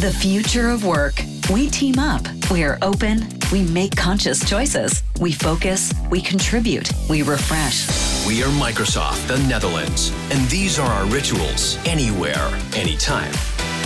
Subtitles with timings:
[0.00, 1.22] The future of work.
[1.52, 2.22] We team up.
[2.50, 3.28] We are open.
[3.52, 5.02] We make conscious choices.
[5.20, 5.92] We focus.
[6.08, 6.90] We contribute.
[7.10, 7.86] We refresh.
[8.26, 13.30] We are Microsoft, the Netherlands, and these are our rituals anywhere, anytime.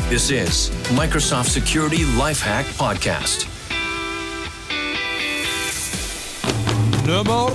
[0.09, 3.51] This is Microsoft Security Lifehack Podcast.
[7.05, 7.51] Nummer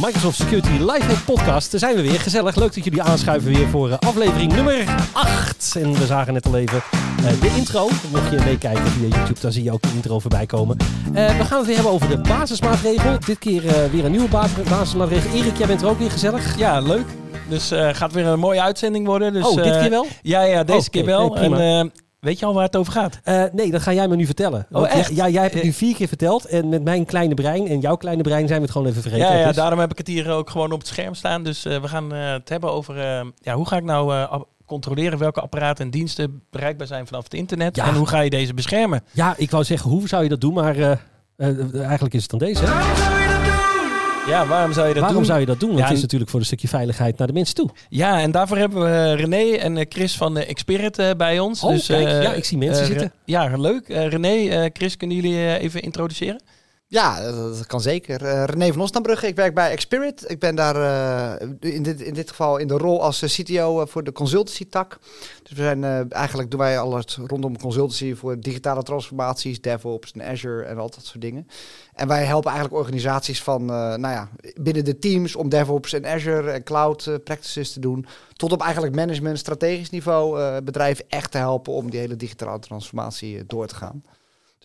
[0.00, 1.70] Microsoft Security Lifehack Podcast.
[1.70, 2.20] Daar zijn we weer.
[2.20, 2.56] Gezellig.
[2.56, 5.74] Leuk dat jullie aanschuiven weer voor eh, aflevering nummer 8.
[5.76, 6.82] En we zagen net al even
[7.24, 7.88] eh, de intro.
[8.12, 10.76] Mocht je meekijken via YouTube, dan zie je ook de intro voorbij komen.
[11.14, 13.18] Eh, we gaan het weer hebben over de basismaatregel.
[13.26, 15.30] Dit keer weer een nieuwe bas- basismaatregel.
[15.32, 16.58] Erik, jij bent er ook weer gezellig.
[16.58, 17.06] Ja, leuk.
[17.48, 19.32] Dus eh gaat weer een mooie uitzending worden.
[19.32, 20.06] Dus, oh, dit keer wel?
[20.22, 21.34] Ja, ja, deze keer wel.
[21.34, 23.20] nee, en weet je al waar het over gaat?
[23.24, 24.66] Eh, nee, dat ga jij me nu vertellen.
[24.70, 25.16] Want Oh, echt?
[25.16, 26.44] Ja, jij hebt het nu Eh, vier keer verteld.
[26.44, 29.26] En met mijn kleine brein en jouw kleine brein zijn we het gewoon even vergeten.
[29.26, 29.56] Ja, ja, is.
[29.56, 31.42] daarom heb ik het hier ook gewoon op het scherm staan.
[31.44, 35.18] Dus eh, we gaan het hebben over eh, ja, hoe ga ik nou eh, controleren
[35.18, 37.76] welke apparaten en diensten bereikbaar zijn vanaf het internet.
[37.76, 37.86] Ja.
[37.86, 39.02] En hoe ga je deze beschermen?
[39.12, 40.54] ja, ik wou zeggen, hoe zou je dat doen?
[40.54, 40.90] Maar eh,
[41.36, 42.62] eh, eigenlijk is het dan deze.
[42.66, 43.27] Hè?
[44.28, 45.26] Ja, waarom zou je dat Waarom doen?
[45.26, 45.68] zou je dat doen?
[45.68, 47.70] Want Ja, het is natuurlijk voor een stukje veiligheid naar de mensen toe.
[47.88, 51.62] Ja, en daarvoor hebben we René en eh, Chris van de Experit eh, bij ons.
[51.62, 52.06] Oh, kijk.
[52.08, 53.12] eh, Ja, ik zie mensen eh, zitten.
[53.24, 53.88] Ja, leuk.
[53.88, 56.40] Eh, René, eh, Chris, kunnen jullie eh, even introduceren?
[56.90, 58.24] Ja, dat, kan zeker.
[58.24, 60.30] Eh, René van Osnabrugge, ik werk bij Expirit.
[60.30, 63.86] Ik ben daar eh, in, dit, in dit geval in de rol als eh, CTO
[63.86, 64.98] voor de consultancy tak.
[65.42, 70.62] Dus we zijn eigenlijk doen wij alles rondom consultancy voor digitale transformaties, DevOps en Azure
[70.62, 71.46] en al dat soort dingen.
[71.94, 74.28] En wij helpen eigenlijk organisaties van, nou ja,
[74.60, 78.06] binnen de teams om DevOps en Azure en cloud practices te doen.
[78.32, 83.46] Tot op eigenlijk management, strategisch niveau bedrijven echt te helpen om die hele digitale transformatie
[83.46, 84.02] door te gaan.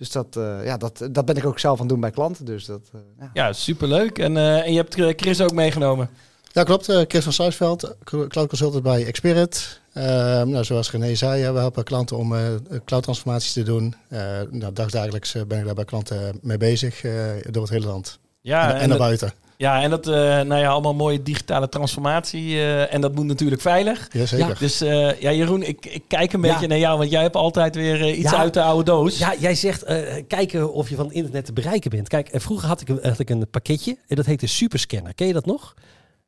[0.04, 2.46] Dus dat, eh, ja, dat, dat ben ik ook zelf aan het doen bij klanten.
[2.46, 3.30] Dus dat, eh, ja.
[3.34, 4.20] Ja, superleuk.
[4.20, 6.10] En, eh, en je hebt Chris ook meegenomen.
[6.52, 6.90] Ja, klopt.
[6.90, 9.82] Eh, Chris van Suisveld, cloud consultant bij Expirit.
[9.94, 10.04] Eh,
[10.44, 12.42] nou, zoals René zei, we helpen klanten om eh
[12.86, 13.96] cloud transformaties te doen.
[14.10, 14.20] Eh
[14.50, 17.14] nou, dagdagelijks ben ik daar bij klanten mee bezig eh,
[17.50, 18.20] door het hele land.
[18.42, 19.34] Ja, en, en naar buiten.
[19.58, 22.56] Ja, en dat, eh, nou ja, allemaal mooie digitale transformatie.
[22.56, 24.08] eh, en dat moet natuurlijk veilig.
[24.12, 24.58] Jazeker.
[24.60, 26.68] Dus eh, ja, Jeroen, ik, ik kijk een beetje Ja.
[26.68, 28.38] naar jou, want jij hebt altijd weer iets Ja.
[28.38, 29.18] uit de oude doos.
[29.18, 32.08] Ja, jij zegt eh, kijken of je van het internet te bereiken bent.
[32.08, 35.14] Kijk, vroeger had ik, had ik een pakketje en dat heette Superscanner.
[35.14, 35.74] Ken je dat nog?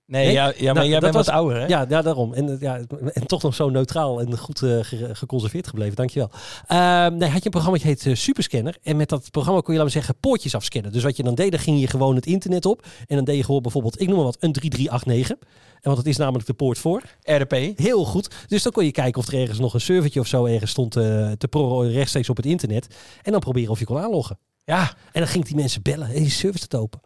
[0.05, 1.65] Nee, ja, ja, maar Nou, jij dat bent wat was- ouder, hè?
[1.65, 2.33] Ja, ja daarom.
[2.33, 2.79] En, ja,
[3.13, 5.95] en toch nog zo neutraal en goed eh, ge- geconserveerd gebleven.
[5.95, 6.29] Dankjewel.
[6.67, 8.77] Ehm nee, had je een programma dat heet eh, Superscanner.
[8.83, 10.91] En met dat programma kon je, laten we zeggen, poortjes afscannen.
[10.91, 12.85] Dus wat je dan deed, dan ging je gewoon het internet op.
[13.07, 15.37] En dan deed je gewoon bijvoorbeeld, ik noem maar wat, een 3389.
[15.75, 17.01] En want dat is namelijk de poort voor.
[17.23, 17.77] RDP.
[17.79, 18.35] Heel goed.
[18.47, 20.95] Dus dan kon je kijken of er ergens nog een servertje of zo ergens stond
[20.95, 22.87] eh, te porren rechtstreeks op het internet.
[23.23, 24.39] En dan proberen of je kon aanloggen.
[24.63, 26.07] Ja, En dan ging die mensen bellen.
[26.07, 26.99] Hey, die service staat open.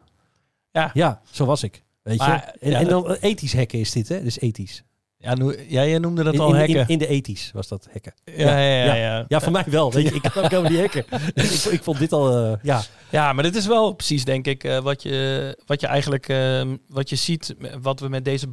[0.71, 0.89] ja.
[0.93, 1.83] Ja, zo was ik.
[2.09, 2.65] Weet Maar, je?
[2.65, 4.23] En, ja, en dan eh, ethisch hacken is dit, hè?
[4.23, 4.83] Dus ethisch.
[5.21, 6.75] Ja, no- ja jij noemde dat In, al in, hacken.
[6.75, 8.13] in, in de ethisch was dat hacken.
[8.25, 9.91] ja, ja, ja, ja, Ja, voor mij wel.
[9.93, 11.05] Weet je, ik kan ook helemaal niet hacken.
[11.43, 12.81] ik, ik vond dit al, eh, ja.
[13.11, 16.75] Ja, maar dit is wel precies, denk ik, eh, wat, je, wat je eigenlijk ehm,
[16.87, 18.47] wat je ziet, wat we met deze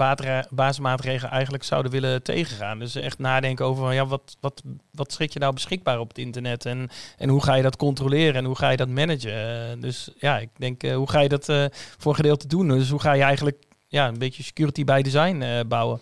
[0.51, 2.79] basismaatregelen eigenlijk zouden willen tegengaan.
[2.79, 4.63] Dus echt nadenken over van, ja, wat, wat,
[4.93, 8.35] wat schrik je nou beschikbaar op het internet en, en hoe ga je dat controleren
[8.35, 9.71] en hoe ga je dat managen.
[9.71, 11.53] Eh, dus ja, ik denk, hoe ga je dat
[11.99, 12.69] voor gedeelte doen?
[12.69, 13.57] Dus hoe ga je eigenlijk
[13.89, 16.01] ja, een beetje security by design eh, bouwen?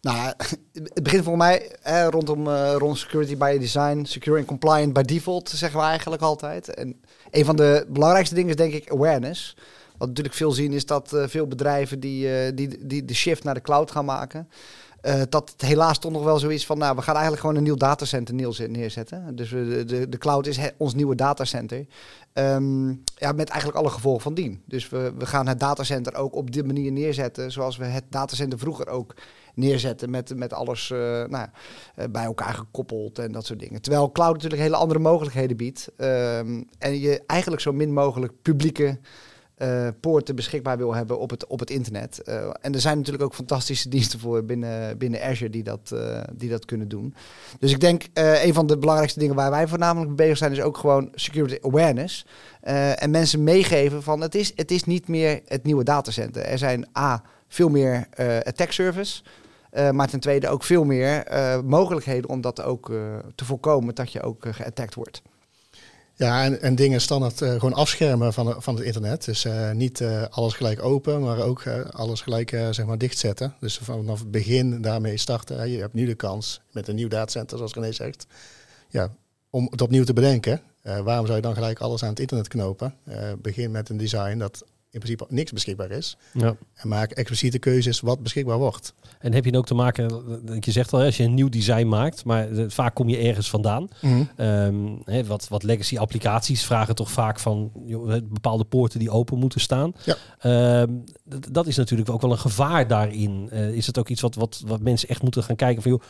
[0.00, 0.32] Nou,
[0.94, 1.76] het begint voor mij
[2.10, 6.74] rondom eh, rond security by design, secure and compliant by default, zeggen we eigenlijk altijd.
[6.74, 9.56] En een van de belangrijkste dingen is denk ik awareness.
[9.98, 13.54] Wat natuurlijk veel zien is dat eh, veel bedrijven die, die, die de shift naar
[13.54, 14.48] de cloud gaan maken,
[15.06, 17.56] eh, dat het helaas toch nog wel zo is van, nou, we gaan eigenlijk gewoon
[17.56, 19.36] een nieuw datacenter neerze- neerzetten.
[19.36, 21.86] Dus de, de, cloud is ons nieuwe datacenter.
[22.32, 24.62] Ehm, ja, met eigenlijk alle gevolgen van dien.
[24.64, 28.58] Dus we, we gaan het datacenter ook op die manier neerzetten, zoals we het datacenter
[28.58, 29.14] vroeger ook
[29.54, 31.48] neerzetten met, met alles eh, nou,
[31.94, 33.82] eh, bij elkaar gekoppeld en dat soort dingen.
[33.82, 35.90] Terwijl cloud natuurlijk hele andere mogelijkheden biedt.
[35.96, 38.98] Ehm, en je eigenlijk zo min mogelijk publieke
[39.56, 42.22] eh, poorten beschikbaar wil hebben op het, op het internet.
[42.22, 46.20] Eh, en er zijn natuurlijk ook fantastische diensten voor binnen, binnen Azure die dat, eh,
[46.32, 47.14] die dat kunnen doen.
[47.58, 50.60] Dus ik denk een van de belangrijkste dingen waar wij voornamelijk mee bezig zijn is
[50.60, 52.26] ook gewoon security awareness.
[52.60, 56.42] En mensen meegeven van het is, het is niet meer het nieuwe datacenter.
[56.42, 58.08] Er zijn A, veel meer
[58.42, 59.22] attack service.
[59.92, 61.24] Maar ten tweede ook veel meer
[61.64, 62.92] mogelijkheden om dat ook
[63.34, 65.22] te voorkomen dat je ook geattackt wordt.
[66.18, 69.24] Ja, en, en dingen standaard uh, gewoon afschermen van, van het internet.
[69.24, 73.54] Dus uh, niet uh, alles gelijk open, maar ook alles gelijk zeg maar dichtzetten.
[73.60, 75.70] Dus vanaf het begin daarmee starten.
[75.70, 78.26] Je hebt nu de kans met een nieuw datacenter, zoals René zegt,
[78.88, 79.10] ja,
[79.50, 80.60] om het opnieuw te bedenken.
[80.82, 82.94] waarom zou je dan gelijk alles aan het internet knopen?
[83.38, 86.16] begin met een design dat in principe niks beschikbaar is.
[86.32, 86.56] Ja.
[86.74, 88.94] En maak expliciete keuzes wat beschikbaar wordt.
[89.18, 90.08] En heb je dan ook te maken,
[90.44, 93.18] dat je zegt al, als je een nieuw design maakt, maar eh, vaak kom je
[93.18, 93.88] ergens vandaan.
[94.36, 99.38] Ehm, hè, wat, wat legacy applicaties vragen toch vaak van joh, bepaalde poorten die open
[99.38, 99.94] moeten staan.
[100.04, 100.16] Ja.
[100.38, 100.92] Ehm,
[101.50, 103.48] dat is natuurlijk ook wel een gevaar daarin.
[103.50, 106.02] Eh, is het ook iets wat, wat, wat mensen echt moeten gaan kijken van joh,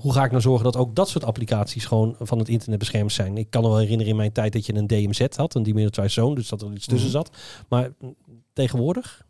[0.00, 3.12] hoe ga ik nou zorgen dat ook dat soort applicaties gewoon van het internet beschermd
[3.12, 3.36] zijn?
[3.38, 6.22] Ik kan me wel herinneren in mijn tijd dat je een DMZ had, een Demilitarized
[6.22, 7.16] Zone, dus dat er iets tussen Mhm.
[7.18, 7.30] zat.
[7.68, 8.14] Maar mm,
[8.52, 9.26] tegenwoordig?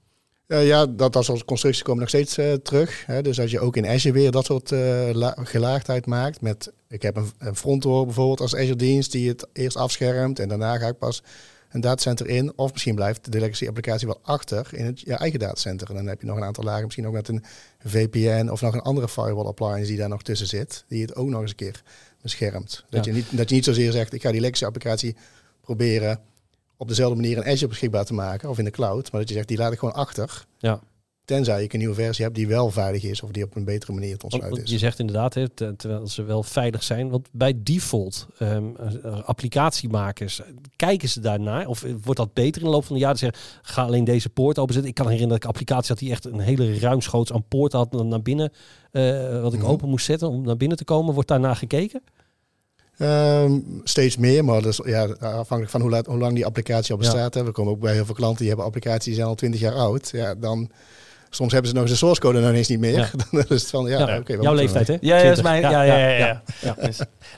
[0.47, 3.07] Ja, dat, soort constructies komen nog steeds eh, terug.
[3.07, 3.23] Hè.
[3.23, 4.71] Dus als je ook in Azure weer dat soort
[5.13, 6.41] la- gelaagdheid maakt.
[6.41, 10.39] Met, ik heb een, een frontdoor bijvoorbeeld als Azure dienst die het eerst afschermt.
[10.39, 11.23] En daarna ga ik pas
[11.69, 12.53] een datacenter in.
[12.57, 15.89] Of misschien blijft de legacy applicatie wel achter in het je eigen datacenter.
[15.89, 17.45] En dan heb je nog een aantal lagen, misschien ook met een
[17.85, 20.85] VPN of nog een andere firewall appliance die daar nog tussen zit.
[20.89, 21.83] Die het ook nog eens een keer
[22.23, 22.85] beschermt.
[22.91, 23.13] Dat, Ja.
[23.13, 25.17] je, niet, dat je niet zozeer zegt, ik ga die legacy applicatie
[25.61, 26.21] proberen
[26.77, 29.13] op dezelfde manier in Azure beschikbaar te maken of in de cloud.
[29.13, 30.47] Maar dat je zegt, die laat ik gewoon achter.
[30.59, 30.81] Ja.
[31.29, 33.93] Tenzij ik een nieuwe versie heb die wel veilig is of die op een betere
[33.93, 34.71] manier te ontsluiten is.
[34.71, 35.37] je zegt inderdaad,
[35.77, 37.09] terwijl ze wel veilig zijn.
[37.11, 38.65] Want bij default, ehm,
[39.05, 40.41] eh, applicatiemakers,
[40.77, 41.67] kijken ze daarnaar?
[41.67, 43.19] Of eh, wordt dat beter in de loop van de jaren?
[43.19, 44.91] Zeggen, ga alleen deze poort openzetten.
[44.91, 47.93] Ik kan herinneren dat ik applicatie had die echt een hele ruimschoots aan poorten had
[47.93, 48.53] naar binnen.
[48.91, 49.69] eh, wat ik Mhm.
[49.69, 51.15] open moest zetten om naar binnen te komen.
[51.15, 52.03] Wordt daarna gekeken?
[52.97, 57.03] Ehm, steeds meer, maar is ja, afhankelijk van hoe, laat, hoe lang die applicatie al
[57.03, 57.11] Ja.
[57.11, 57.35] bestaat.
[57.45, 59.75] We komen ook bij heel veel klanten die hebben applicaties die zijn al 20 jaar
[59.75, 60.11] oud.
[60.13, 60.71] Ja, dan,
[61.31, 62.99] soms hebben ze nog eens de source code nog eens niet meer.
[62.99, 63.11] Ja.
[63.31, 64.35] dan is het van, ja, Ja, oké.
[64.35, 64.97] wat Jouw leeftijd, hè?
[65.01, 65.43] Ja, ja, is 20.
[65.43, 66.77] mijn, ja, ja, ja, ja, ja.
[66.81, 66.91] ja.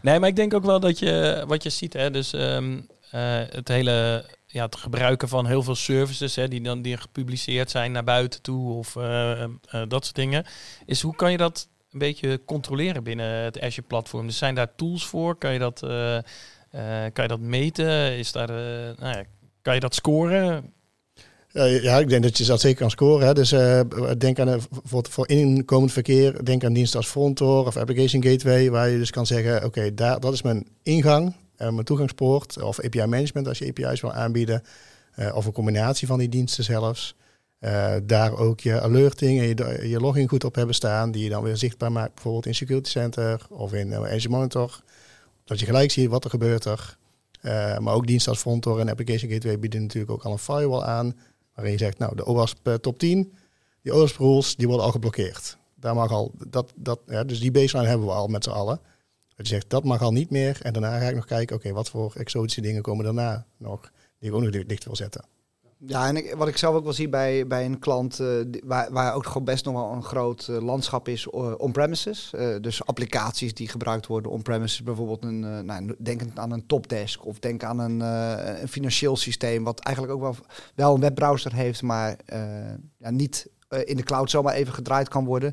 [0.02, 2.78] Nee, maar ik denk ook wel dat je, wat je ziet, hè, dus ehm,
[3.10, 3.20] eh,
[3.50, 7.92] het hele, ja, het gebruiken van heel veel services, hè, die dan die gepubliceerd zijn
[7.92, 9.48] naar buiten toe of eh, eh,
[9.88, 10.44] dat soort dingen,
[10.86, 14.26] is hoe kan je dat een beetje controleren binnen het Azure platform?
[14.26, 15.36] Dus zijn daar tools voor?
[15.36, 18.18] Kan je dat, eh, eh, kan je dat meten?
[18.18, 19.22] Is daar, eh, nou ja,
[19.62, 20.72] kan je dat scoren?
[21.52, 23.26] Ja, ik denk dat je dat zeker kan scoren.
[23.26, 23.34] Hè.
[23.34, 23.80] Dus eh,
[24.18, 28.88] denk aan voor, voor inkomend verkeer, denk aan diensten als Frontdoor of Application Gateway, waar
[28.88, 33.48] je dus kan zeggen, oké, dat is mijn ingang, eh, mijn toegangspoort, of API management
[33.48, 34.62] als je API's wil aanbieden,
[35.14, 37.18] eh, of een combinatie van die diensten zelfs.
[38.02, 41.42] Daar ook je alerting en je, je login goed op hebben staan, die je dan
[41.42, 44.82] weer zichtbaar maakt, bijvoorbeeld in Security Center of in Azure Monitor.
[45.44, 46.64] Dat je gelijk ziet wat er gebeurt
[47.78, 51.14] maar ook diensten als Frontdoor en Application Gateway bieden natuurlijk ook al een firewall aan.
[51.60, 53.32] Waarin je zegt, nou, de OWASP uh, top 10,
[53.82, 55.58] die OWASP rules, die worden al geblokkeerd.
[55.74, 58.80] Daar mag al, dat, dat, dus die baseline hebben we al met z'n allen.
[59.36, 60.58] Dat je zegt, dat mag al niet meer.
[60.62, 64.28] En daarna ga ik nog kijken, oké, wat voor exotische dingen komen daarna nog, die
[64.28, 65.24] ik ook nog dicht wil zetten.
[65.86, 69.14] Ja, en wat ik zelf ook wel zie bij, bij een klant, uh, waar, waar
[69.14, 72.32] ook gewoon best nog wel een groot uh, landschap is uh, on-premises.
[72.60, 77.64] dus applicaties die gebruikt worden on-premises, bijvoorbeeld een, nou, denk aan een topdesk of denk
[77.64, 80.34] aan een, een, financieel systeem, wat eigenlijk ook wel,
[80.74, 82.16] wel een webbrowser heeft, maar
[82.98, 83.48] ja, niet
[83.84, 85.52] in de cloud zomaar even gedraaid kan worden.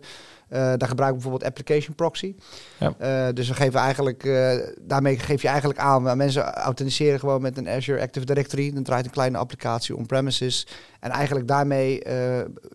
[0.49, 2.35] Uh, daar gebruiken we bijvoorbeeld application proxy.
[2.77, 2.93] Ja.
[3.27, 7.57] Uh, dus we geven eigenlijk, uh, daarmee geef je eigenlijk aan, mensen authenticeren gewoon met
[7.57, 8.73] een Azure Active Directory.
[8.73, 10.67] Dan draait een kleine applicatie on-premises.
[10.99, 12.01] En eigenlijk daarmee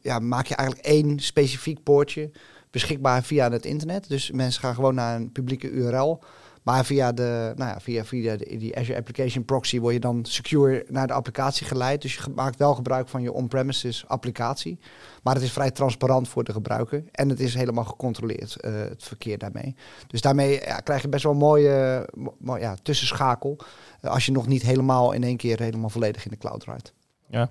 [0.03, 2.31] ja, maak je eigenlijk één specifiek poortje
[2.71, 4.09] beschikbaar via het internet.
[4.09, 6.23] Dus mensen gaan gewoon naar een publieke URL.
[6.63, 10.85] Maar via, de, nou ja, via, via die Azure Application Proxy word je dan secure
[10.89, 12.03] naar de applicatie geleid.
[12.03, 14.79] Dus je maakt wel gebruik van je on-premises applicatie.
[15.23, 17.05] Maar het is vrij transparant voor de gebruiker.
[17.13, 19.77] En het is helemaal gecontroleerd, uh, het verkeer daarmee.
[20.07, 23.57] Dus daarmee krijg je best wel een mooie mo ja, tussenschakel.
[24.03, 26.93] Uh, als je nog niet helemaal in één keer helemaal volledig in de cloud draait.
[27.29, 27.51] Ja.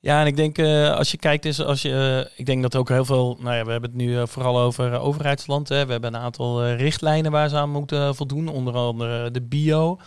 [0.00, 2.76] Ja, en ik denk uh, als je kijkt, is als je, uh, ik denk dat
[2.76, 5.68] ook heel veel, nou ja, we hebben het nu uh, vooral over overheidsland.
[5.68, 5.86] Hè.
[5.86, 9.98] We hebben een aantal richtlijnen waar ze aan moeten voldoen, onder andere de bio.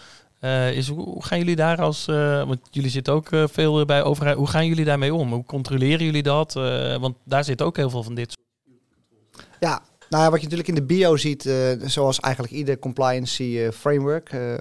[0.74, 2.06] is, hoe gaan jullie daar als,
[2.46, 5.34] want jullie zitten ook veel bij overheid, hoe gaan jullie daarmee om?
[5.34, 6.54] Hoe controleren jullie dat?
[7.00, 9.48] want daar zit ook heel veel van dit soort.
[9.60, 9.82] Ja,
[10.12, 13.70] nou ja, wat je natuurlijk in de bio ziet, uh, zoals eigenlijk ieder compliancy uh,
[13.70, 14.34] framework.
[14.34, 14.54] Uh,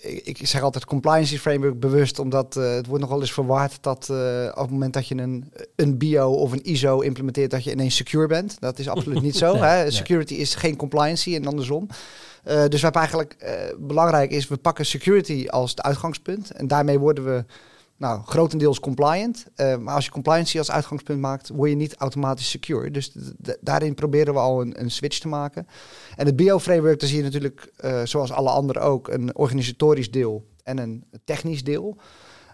[0.00, 4.08] ik, ik, zeg altijd compliancy framework bewust, omdat het wordt nog wel eens verwaard dat
[4.54, 7.96] op het moment dat je een, een bio of een ISO implementeert, dat je ineens
[7.96, 8.56] secure bent.
[8.60, 9.52] Dat is absoluut niet zo.
[9.52, 9.82] nee, hè?
[9.82, 9.90] nee.
[9.90, 11.88] Security is geen compliancy en andersom.
[12.68, 13.36] dus wat eigenlijk
[13.78, 16.50] belangrijk is, we pakken security als het uitgangspunt.
[16.50, 17.44] En daarmee worden we
[17.98, 19.46] nou, grotendeels compliant.
[19.56, 22.90] Uh, maar als je compliancy als uitgangspunt maakt, word je niet automatisch secure.
[22.90, 23.12] Dus
[23.60, 25.66] daarin proberen we al een, een, switch te maken.
[26.16, 30.46] En het bio-framework, daar zie je natuurlijk, uh, zoals alle anderen ook, een organisatorisch deel
[30.62, 31.96] en een technisch deel.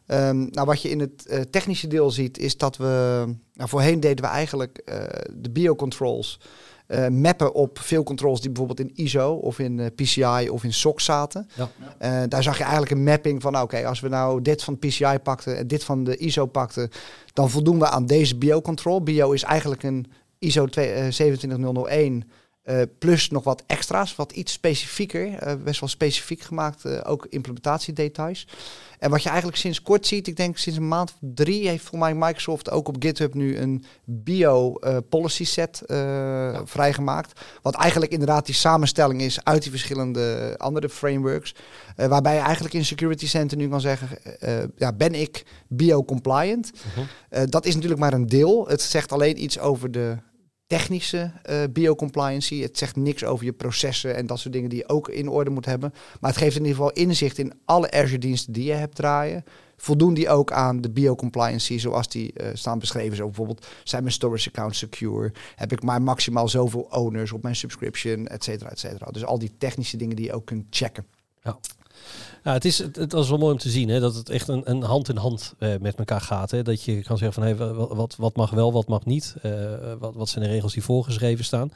[0.06, 3.24] Um, nou, wat je in het uh, technische deel ziet, is dat we...
[3.54, 4.82] Nou, voorheen deden we eigenlijk
[5.32, 6.40] de biocontrols...
[6.94, 10.72] eh, mappen op veel controls die bijvoorbeeld in ISO of in eh, PCI of in
[10.72, 11.48] SOC zaten.
[11.54, 11.70] Ja.
[11.98, 14.78] Eh, daar zag je eigenlijk een mapping van, nou, oké, als we nou dit van
[14.78, 16.90] PCI pakten en dit van de ISO pakten,
[17.32, 19.02] dan voldoen we aan deze bio-control.
[19.02, 20.06] Bio is eigenlijk een
[20.38, 22.24] ISO 2, eh, 27001
[22.64, 27.26] eh, plus nog wat extra's, wat iets specifieker, eh, best wel specifiek gemaakt, eh, ook
[27.30, 28.46] implementatiedetails.
[28.98, 31.84] En wat je eigenlijk sinds kort ziet, ik denk sinds een maand of drie, heeft
[31.84, 35.82] voor mij Microsoft ook op GitHub nu een bio eh, policy set
[36.64, 37.40] vrijgemaakt.
[37.62, 41.54] Wat eigenlijk inderdaad die samenstelling is uit die verschillende andere frameworks.
[41.96, 44.08] Waarbij je eigenlijk in Security Center nu kan zeggen,
[44.76, 46.72] ja, ben ik bio-compliant?
[47.28, 48.68] Eh, dat is natuurlijk maar een deel.
[48.68, 50.16] Het zegt alleen iets over de
[50.66, 52.60] technische eh biocompliancy.
[52.60, 55.50] Het zegt niks over je processen en dat soort dingen die je ook in orde
[55.50, 55.92] moet hebben.
[56.20, 59.44] Maar het geeft in ieder geval inzicht in alle Azure-diensten die je hebt draaien.
[59.76, 63.16] Voldoen die ook aan de biocompliancy zoals die eh, staan beschreven?
[63.16, 65.32] Zo bijvoorbeeld, zijn mijn storage accounts secure?
[65.54, 69.10] Heb ik maar maximaal zoveel owners op mijn subscription, et cetera, et cetera.
[69.10, 71.06] Dus al die technische dingen die je ook kunt checken.
[71.42, 71.58] Ja,
[72.42, 74.70] het, is, het, het was wel mooi om te zien hè, dat het echt een,
[74.70, 76.50] een hand in hand eh, met elkaar gaat.
[76.50, 76.62] Hè.
[76.62, 79.34] Dat je kan zeggen van hey, wa- wa- wat, wat mag wel, wat mag niet.
[79.42, 79.52] Eh,
[79.98, 81.72] wat, wat zijn de regels die voorgeschreven staan.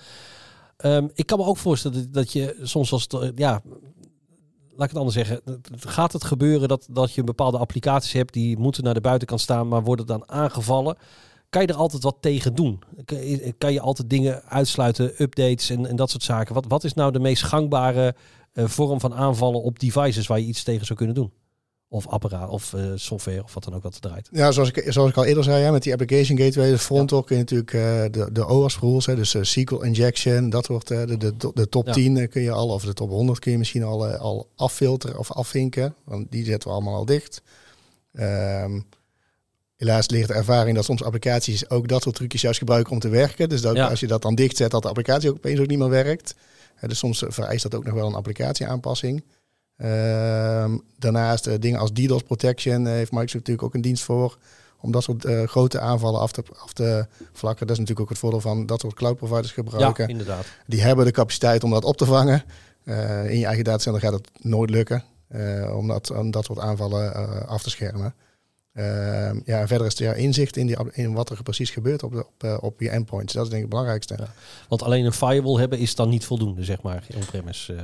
[0.77, 3.63] Ehm, ik kan me ook voorstellen dat, dat je soms als eh, ja,
[4.71, 5.41] laat ik het anders zeggen.
[5.79, 9.69] Gaat het gebeuren dat, dat je bepaalde applicaties hebt die moeten naar de buitenkant staan,
[9.69, 10.97] maar worden dan aangevallen?
[11.51, 12.83] Kan je er altijd wat tegen doen?
[13.05, 16.55] Kan je, kan je altijd dingen uitsluiten, updates en, en dat soort zaken?
[16.55, 18.15] Wat, wat is nou de meest gangbare eh,
[18.65, 21.33] vorm van aanvallen op devices waar je iets tegen zou kunnen doen?
[21.91, 24.29] Of apparaat, of eh, software, of wat dan ook wat er draait.
[24.33, 27.25] Ja, zoals ik, zoals ik al eerder zei, met die application gateway, de front door
[27.25, 27.81] kun je natuurlijk eh,
[28.23, 31.69] de, de OWASP rules, hè, dus eh, SQL injection, dat wordt eh, de, de, de
[31.69, 31.93] top Ja.
[31.93, 34.49] 10 eh, kun je al, of de top 100 kun je misschien al, eh, al
[34.57, 37.43] affilteren of afvinken, want die zetten we allemaal al dicht.
[38.12, 38.81] Ehm,
[39.77, 43.09] helaas leert de ervaring dat soms applicaties ook dat soort trucjes juist gebruiken om te
[43.09, 43.49] werken.
[43.49, 43.87] Dus dat Ja.
[43.88, 46.35] als je dat dan dicht zet, dat de applicatie ook opeens ook niet meer werkt.
[46.87, 49.25] Dus soms eh, vereist dat ook nog wel een applicatieaanpassing.
[49.77, 54.39] Ehm, daarnaast eh, dingen als DDoS protection eh, heeft Microsoft natuurlijk ook een dienst voor.
[54.81, 57.67] Om dat soort grote aanvallen af te, af te vlakken.
[57.67, 60.05] Dat is natuurlijk ook het voordeel van dat soort cloud providers gebruiken.
[60.05, 60.47] Ja, inderdaad.
[60.67, 62.45] Die hebben de capaciteit om dat op te vangen.
[63.29, 65.05] In je eigen datacenter gaat het nooit lukken.
[65.75, 67.13] om, dat, om dat soort aanvallen
[67.47, 68.15] af te schermen.
[68.79, 72.13] Ehm, ja, en verder is er inzicht in, die, in wat er precies gebeurt op,
[72.13, 73.33] de, op, eh, op je endpoints.
[73.33, 74.15] Dat is denk ik het belangrijkste.
[74.19, 74.33] Ja.
[74.69, 77.75] Want alleen een firewall hebben is dan niet voldoende, zeg maar, on-premise.
[77.75, 77.83] eh.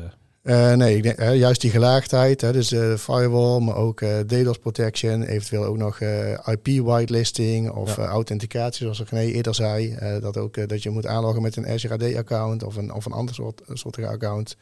[0.71, 5.23] Eh, nee, ik denk, juist die gelaagdheid, hè, dus eh firewall, maar ook DDoS protection,
[5.23, 6.01] eventueel ook nog
[6.45, 8.07] IP whitelisting of Ja.
[8.07, 9.97] authenticatie, zoals ik René eerder zei.
[10.21, 13.13] dat ook dat je moet aanloggen met een Azure AD account of een, of een
[13.13, 14.57] ander soort, soortige account.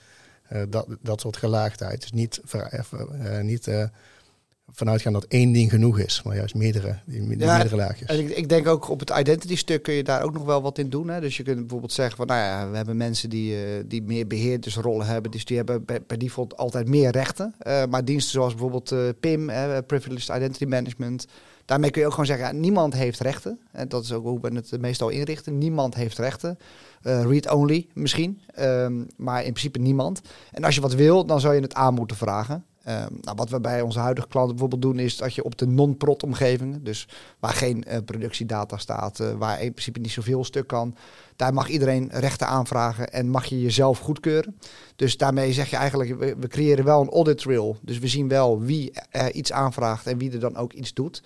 [0.68, 2.00] Dat, dat soort gelaagdheid.
[2.00, 2.84] Dus niet, ver,
[3.42, 3.68] niet
[4.72, 8.08] vanuit gaan dat één ding genoeg is, maar juist meerdere, die Ja, meerdere laagjes.
[8.08, 10.62] En ik, ik denk ook op het identity stuk kun je daar ook nog wel
[10.62, 11.08] wat in doen.
[11.08, 11.20] Hè?
[11.20, 14.26] Dus je kunt bijvoorbeeld zeggen van, nou ja, we hebben mensen die, eh, die meer
[14.26, 15.30] beheerdersrollen hebben.
[15.30, 17.54] Dus die hebben per, per default altijd meer rechten.
[17.58, 19.50] Eh, maar diensten zoals bijvoorbeeld eh, PIM,
[19.86, 21.26] Privileged Identity Management.
[21.64, 23.58] Daarmee kun je ook gewoon zeggen, ja, niemand heeft rechten.
[23.72, 25.58] En dat is ook hoe we het meestal inrichten.
[25.58, 26.58] Niemand heeft rechten.
[27.02, 30.20] Read-only misschien, ehm, maar in principe niemand.
[30.52, 32.64] En als je wat wil, dan zou je het aan moeten vragen.
[32.84, 35.66] Ehm, nou, wat we bij onze huidige klanten bijvoorbeeld doen, is dat je op de
[35.66, 37.08] non-prot omgevingen, dus
[37.38, 40.96] waar geen eh, productiedata staat, eh, waar in principe niet zoveel stuk kan,
[41.36, 44.56] daar mag iedereen rechten aanvragen en mag je jezelf goedkeuren.
[44.96, 47.76] Dus daarmee zeg je eigenlijk, we, creëren wel een audit trail.
[47.82, 51.22] Dus we zien wel wie er iets aanvraagt en wie er dan ook iets doet.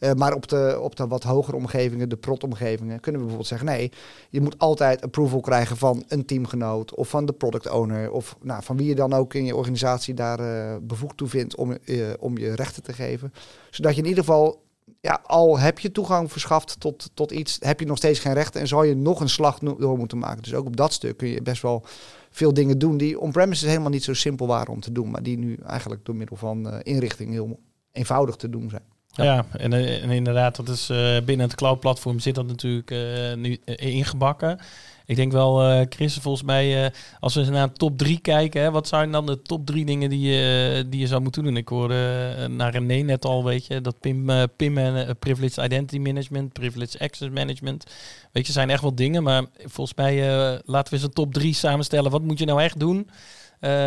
[0.00, 3.66] Eh, maar op de, op de wat hogere omgevingen, de prot-omgevingen, kunnen we bijvoorbeeld zeggen:
[3.66, 3.92] nee,
[4.30, 8.62] je moet altijd approval krijgen van een teamgenoot of van de product owner of nou,
[8.62, 11.96] van wie je dan ook in je organisatie daar eh, bevoegd toe vindt om, eh,
[12.18, 13.32] om je rechten te geven.
[13.70, 14.62] Zodat je in ieder geval,
[15.00, 18.60] ja, al heb je toegang verschaft tot, tot iets, heb je nog steeds geen rechten
[18.60, 20.42] en zal je nog een slag door moeten maken.
[20.42, 21.84] Dus ook op dat stuk kun je best wel
[22.30, 25.38] veel dingen doen die on-premises helemaal niet zo simpel waren om te doen, maar die
[25.38, 27.60] nu eigenlijk door middel van eh, inrichting heel
[27.92, 28.89] eenvoudig te doen zijn.
[29.12, 33.34] Ja, en, eh, en inderdaad, dat is eh, binnen het cloud-platform zit dat natuurlijk eh,
[33.36, 34.58] nu ingebakken.
[35.06, 38.88] Ik denk wel, eh, Chris, volgens mij, als we naar top 3 kijken, hè, wat
[38.88, 41.56] zijn dan de top drie dingen die je, die je zou moeten doen?
[41.56, 46.52] Ik hoorde naar René net al, weet je, dat PIM, PIM en Privileged Identity Management,
[46.52, 47.86] Privileged Access Management,
[48.32, 49.22] weet je, zijn echt wel dingen.
[49.22, 50.20] Maar volgens mij,
[50.64, 52.10] laten we eens een top 3 samenstellen.
[52.10, 53.10] Wat moet je nou echt doen?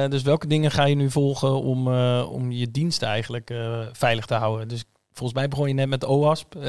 [0.09, 1.87] Dus welke dingen ga je nu volgen om,
[2.23, 3.53] om je diensten eigenlijk
[3.91, 4.67] veilig te houden?
[4.67, 4.83] Dus
[5.13, 6.55] volgens mij begon je net met OWASP.
[6.55, 6.61] eh,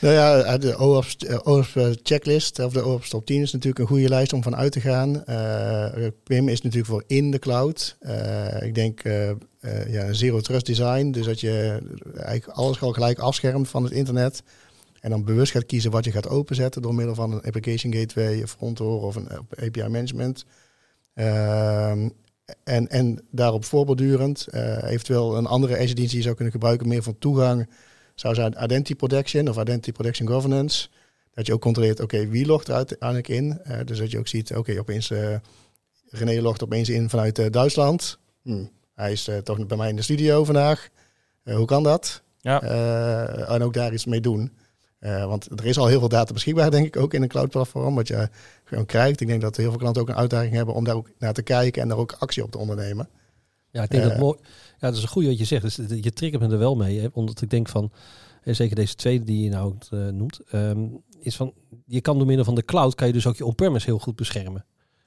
[0.00, 4.08] Nou ja, de OWASP, eh, checklist, of de OWASP top 10 is natuurlijk een goede
[4.08, 5.24] lijst om van uit te gaan.
[5.24, 7.96] Eh, PIM is natuurlijk voor in de cloud.
[8.00, 9.36] Eh, ik denk eh, eh,
[9.88, 11.78] ja, zero trust design, dus dat je
[12.14, 14.42] eigenlijk alles al gelijk afschermt van het internet.
[15.00, 18.40] En dan bewust gaat kiezen wat je gaat openzetten door middel van een application gateway,
[18.40, 19.28] een front door of een
[19.62, 20.44] API management.
[21.14, 22.08] Ehm,
[22.64, 26.88] en, en daarop voorbordurend, uh, eventueel een andere Azure dienst die je zou kunnen gebruiken,
[26.88, 27.68] meer van toegang,
[28.20, 30.88] zou zijn Identity Protection of Identity Protection Governance.
[31.34, 33.60] Dat je ook controleert, oké, wie logt er uiteindelijk in?
[33.66, 35.36] Uh, dus dat je ook ziet, oké, opeens uh,
[36.10, 38.18] René logt opeens in vanuit Duitsland.
[38.42, 40.88] Hm, hij is toch bij mij in de studio vandaag.
[41.42, 42.22] hoe kan dat?
[42.40, 42.62] Ja.
[43.46, 44.52] en ook daar iets mee doen.
[45.00, 47.94] Want er is al heel veel data beschikbaar, denk ik, ook in een cloud platform,
[47.94, 48.28] wat je
[48.64, 49.20] gewoon krijgt.
[49.20, 51.42] Ik denk dat heel veel klanten ook een uitdaging hebben om daar ook naar te
[51.42, 53.08] kijken en daar ook actie op te ondernemen.
[53.70, 54.38] Ja, ik denk dat mooi.
[54.78, 55.62] Ja, dat is een goede wat je zegt.
[55.62, 57.92] Dus je triggert me er wel mee, hè, omdat ik denk van,
[58.44, 61.52] zeker deze tweede die je nou uh, noemt, um, is van,
[61.86, 64.16] je kan door middel van de cloud kan je dus ook je on-premise heel goed
[64.16, 64.64] beschermen.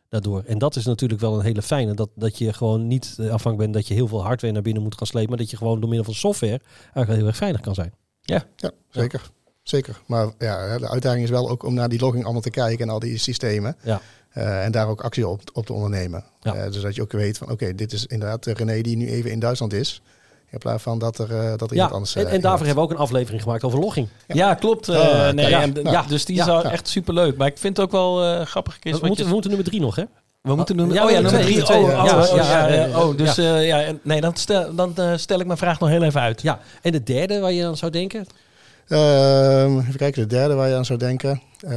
[0.09, 0.43] Daardoor.
[0.43, 1.93] En dat is natuurlijk wel een hele fijne.
[1.93, 4.97] Dat, dat je gewoon niet afhankelijk bent dat je heel veel hardware naar binnen moet
[4.97, 5.29] gaan slepen.
[5.29, 7.93] Maar dat je gewoon door middel van software eigenlijk heel erg veilig kan zijn.
[8.21, 9.29] Ja, ja zeker.
[9.63, 10.01] Zeker.
[10.07, 12.93] Maar ja, de uitdaging is wel ook om naar die logging allemaal te kijken en
[12.93, 13.75] al die systemen.
[13.83, 14.01] Ja.
[14.37, 16.23] Uh, en daar ook actie op, op te ondernemen.
[16.41, 16.55] Ja.
[16.55, 19.31] Uh, dus dat je ook weet van oké, dit is inderdaad René die nu even
[19.31, 20.01] in Duitsland is.
[20.49, 22.15] In plaats van dat er, uh, dat er ja, iemand anders...
[22.15, 24.07] en, en daarvoor hebben we ook een aflevering gemaakt over logging.
[24.27, 24.89] Ja, ja klopt.
[24.89, 27.37] Oh, nee, ja, en, ja, dus die is echt superleuk.
[27.37, 28.77] Maar ik vind het ook wel grappig.
[28.81, 30.03] we, moeten, we moeten nummer drie nog, hè?
[30.41, 30.97] We moeten doen.
[30.97, 31.69] Oh, oh ja, nummer drie.
[31.69, 31.89] Oh,
[32.35, 33.93] ja, ja, oh, dus ja.
[34.01, 36.41] nee, dan stel, dan stel ik mijn vraag nog heel even uit.
[36.41, 38.25] Ja, en de derde waar je dan zou denken?
[38.87, 41.41] Uh, even kijken, de derde waar je aan zou denken.
[41.65, 41.71] Uh,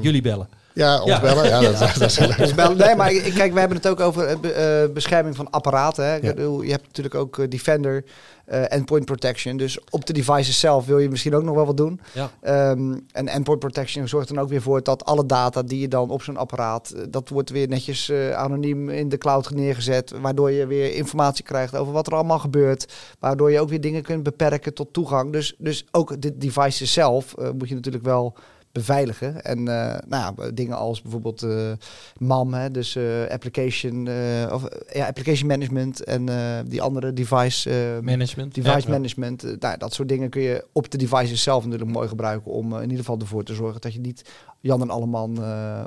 [0.00, 0.48] Jullie bellen.
[0.74, 1.44] Ja, ons bellen.
[1.52, 2.76] Ja, dat, dat, dat is bellen.
[2.76, 6.04] Nee, maar kijk, we hebben het ook over uh, bescherming van apparaten.
[6.04, 6.14] Hè.
[6.14, 6.32] Ja.
[6.62, 8.04] Je hebt natuurlijk ook uh, Defender,
[8.52, 9.56] uh, endpoint protection.
[9.56, 12.00] Dus op de devices zelf wil je misschien ook nog wel wat doen.
[12.12, 12.70] Ja.
[12.70, 16.10] Um, en endpoint protection zorgt dan ook weer voor dat alle data die je dan
[16.10, 20.12] op zo'n apparaat, dat wordt weer netjes anoniem in de cloud neergezet.
[20.20, 22.92] Waardoor je weer informatie krijgt over wat er allemaal gebeurt.
[23.18, 25.32] Waardoor je ook weer dingen kunt beperken tot toegang.
[25.32, 28.36] Dus, dus ook de devices zelf moet je natuurlijk wel
[28.72, 29.44] beveiligen.
[29.44, 29.64] En uh,
[30.06, 31.72] nou ja, dingen als bijvoorbeeld uh,
[32.18, 34.08] MAM, hè, dus uh, application,
[34.52, 36.28] of, ja, application management en
[36.68, 37.70] die andere device
[38.02, 38.54] management.
[38.54, 39.60] Device management.
[39.60, 42.82] nou, dat soort dingen kun je op de devices zelf natuurlijk mooi gebruiken om in
[42.82, 45.30] ieder geval ervoor te zorgen dat je niet Jan en Alleman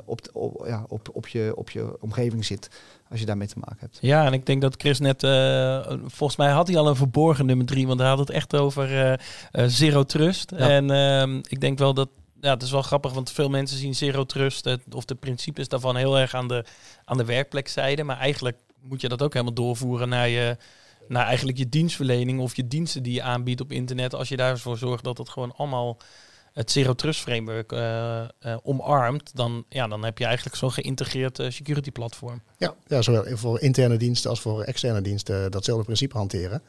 [0.04, 2.68] op, de, op, ja, op, op, je, op je omgeving zit
[3.10, 3.98] als je daarmee te maken hebt.
[4.00, 5.20] Ja, en ik denk dat Chris net,
[6.06, 9.20] volgens mij had hij al een verborgen nummer drie, want hij had het echt over
[9.66, 10.52] zero trust.
[10.52, 12.08] En ehm, ik denk wel dat
[12.40, 15.96] ja, het is wel grappig, want veel mensen zien Zero Trust of de principes daarvan
[15.96, 16.64] heel erg aan de,
[17.04, 18.04] aan de werkplekzijde.
[18.04, 20.56] Maar eigenlijk moet je dat ook helemaal doorvoeren naar je,
[21.08, 24.14] naar eigenlijk je dienstverlening of je diensten die je aanbiedt op internet.
[24.14, 25.98] Als je daarvoor zorgt dat het gewoon allemaal
[26.52, 31.38] het Zero Trust framework uh, uh, omarmt, dan, ja, dan heb je eigenlijk zo'n geïntegreerd
[31.38, 32.42] uh, security platform.
[32.58, 36.62] Ja, ja, zowel voor interne diensten als voor externe diensten datzelfde principe hanteren.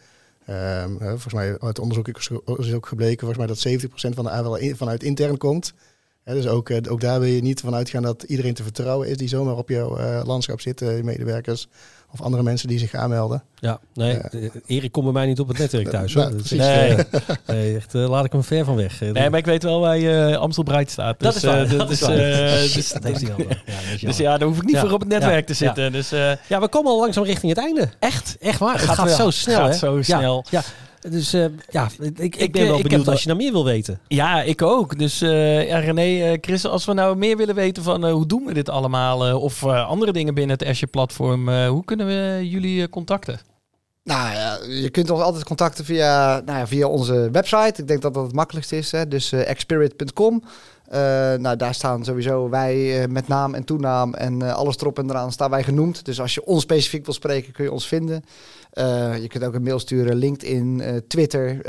[0.49, 4.61] Um, volgens mij uit onderzoek is ook gebleken volgens mij dat 70% van de aanvallen
[4.61, 5.73] in, vanuit intern komt.
[6.33, 9.17] Dus ook, uh, ook daar wil je niet van uitgaan dat iedereen te vertrouwen is
[9.17, 11.67] die zomaar op jouw uh, landschap zit, uh, medewerkers
[12.11, 13.43] of andere mensen die zich aanmelden.
[13.55, 14.21] Ja, nee,
[14.65, 16.13] Erik komt bij mij niet op het netwerk thuis.
[16.13, 16.31] Hoor.
[16.31, 16.95] Dat is, nee.
[17.47, 18.99] nee, echt, laat ik hem ver van weg.
[18.99, 21.19] Nee, maar ik weet wel waar je Amstel Breit staat.
[21.19, 21.77] Dus, dat is waar.
[21.77, 21.99] dat, is,
[22.73, 23.39] dus, dat heeft hij al.
[23.65, 25.91] Ja, dus ja, daar hoef ik niet voor op het netwerk te zitten.
[25.91, 26.09] Dus,
[26.47, 27.89] ja, we komen al langzaam richting het einde.
[27.99, 28.37] Echt?
[28.39, 28.79] Echt waar.
[28.79, 29.57] Het, gaat, zo snel.
[29.57, 30.45] gaat zo snel.
[30.49, 30.61] Ja.
[31.09, 33.99] Dus uh, ja, ik, ik ben wel benieuwd als je nou meer wil weten.
[34.07, 34.97] Ja, ik ook.
[34.99, 38.45] Dus uh, ja, René, uh, Chris, als we nou meer willen weten van hoe doen
[38.45, 39.41] we dit allemaal...
[39.41, 41.49] of andere dingen binnen het Azure-platform...
[41.67, 43.39] hoe kunnen we jullie contacten?
[44.07, 47.81] Nou ja, je kunt ons altijd contacten via, nou ja, via onze website.
[47.81, 48.91] Ik denk dat dat het makkelijkst is.
[48.91, 49.07] Hè?
[49.07, 50.43] Dus expirit.com.
[51.37, 55.49] nou, daar staan sowieso wij met naam en toenaam en alles erop en eraan staan
[55.49, 56.05] wij genoemd.
[56.05, 58.23] Dus als je ons specifiek wil spreken, kun je ons vinden.
[59.21, 61.61] Je kunt ook een mail sturen, LinkedIn, Twitter.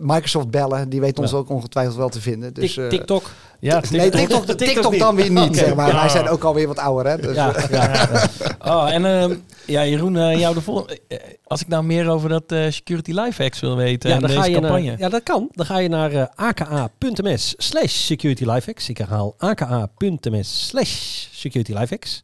[0.00, 2.54] Microsoft bellen, die weet ons ook ongetwijfeld wel te vinden.
[2.54, 3.30] Dus, TikTok.
[3.60, 4.00] Ja, TikTok.
[4.00, 5.54] Nee, TikTok, TikTok, TikTok dan weer niet, okay.
[5.54, 5.88] zeg maar.
[5.88, 6.00] Ja.
[6.00, 7.16] Wij zijn ook alweer wat ouder, hè.
[7.18, 7.34] Dus.
[7.34, 8.08] Ja, ja,
[8.72, 9.34] Oh, en ehm,
[9.66, 11.00] ja, Jeroen, jou de volgende...
[11.44, 14.86] Als ik nou meer over dat Security Lifehacks wil weten ja, dan ga je campagne.
[14.86, 15.48] Naar, ja, dat kan.
[15.52, 18.88] Dan ga je naar aka.ms slash security lifehacks.
[18.88, 22.22] Ik herhaal aka.ms slash security lifehacks.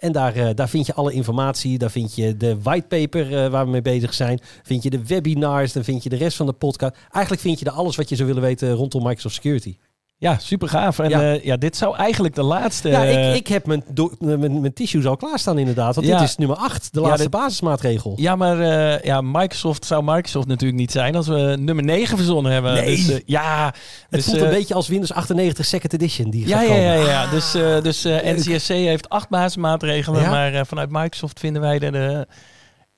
[0.00, 1.78] En daar, uh, daar vind je alle informatie.
[1.78, 4.40] Daar vind je de whitepaper uh, waar we mee bezig zijn.
[4.62, 5.72] Vind je de webinars.
[5.72, 6.94] Dan vind je de rest van de podcast.
[7.10, 9.76] Eigenlijk vind je er alles wat je zou willen weten rondom Microsoft Security.
[10.20, 10.98] Ja, super gaaf.
[10.98, 11.34] En ja.
[11.34, 12.88] Uh, ja, dit zou eigenlijk de laatste...
[12.88, 13.84] Ja, ik, ik heb mijn,
[14.18, 15.94] mijn, mijn tissues al klaarstaan inderdaad.
[15.94, 16.18] Want ja.
[16.18, 18.12] dit is nummer 8, de laatste basismaatregel.
[18.16, 22.52] Ja, maar uh, ja, Microsoft zou Microsoft natuurlijk niet zijn als we nummer 9 verzonnen
[22.52, 22.74] hebben.
[22.74, 22.96] Nee.
[22.96, 23.74] Dus, uh, ja, het
[24.10, 26.30] dus, voelt een beetje als Windows 98 Second Edition.
[26.30, 27.30] Die ja, ja, ja, ja.
[27.30, 27.50] Dus,
[27.82, 30.30] dus NCSC heeft acht basismaatregelen.
[30.30, 32.26] Maar vanuit Microsoft vinden wij de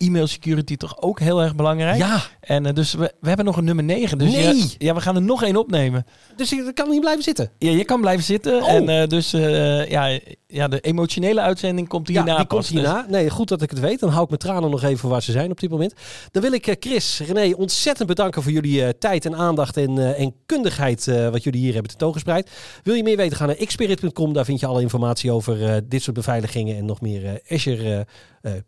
[0.02, 1.96] e-mail security toch ook heel erg belangrijk.
[1.98, 4.18] Ja, En eh, dus we, we hebben nog een nummer 9.
[4.18, 4.56] Dus Nee.
[4.56, 6.06] ja, ja, we gaan er nog één opnemen.
[6.36, 7.50] dus ik kan niet blijven zitten.
[7.58, 8.62] Ja, je kan blijven zitten.
[8.62, 8.68] Oh.
[8.68, 12.66] En eh, dus eh, ja, ja, de emotionele uitzending komt hierna ja, die pas.
[12.68, 13.06] komt hierna.
[13.08, 14.00] Nee, goed dat ik het weet.
[14.00, 15.94] Dan hou ik mijn tranen nog even waar ze zijn op dit moment.
[16.30, 21.04] Dan wil ik Chris, René ontzettend bedanken voor jullie tijd en aandacht en, en kundigheid
[21.30, 22.50] wat jullie hier hebben tentoongespreid.
[22.82, 24.32] Wil je meer weten, ga naar xspirit.com.
[24.32, 28.06] Daar vind je alle informatie over dit soort beveiligingen en nog meer Azure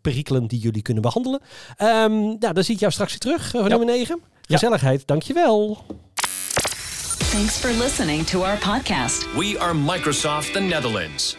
[0.01, 1.39] perikelen die jullie kunnen behandelen.
[1.77, 3.77] Ehm nou, dan zie ik jou straks weer terug eh, voor Ja.
[3.77, 4.21] nummer 9.
[4.47, 5.83] Gezelligheid, dankjewel.
[7.31, 9.33] Thanks for listening to our podcast.
[9.33, 11.37] We are Microsoft the Netherlands.